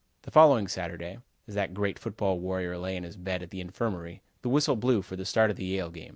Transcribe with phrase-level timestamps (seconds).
[0.23, 4.23] The following Saturday, as that great football warrior lay in his bed at the infirmary,
[4.41, 6.09] the whistle blew for the start of the Yale game.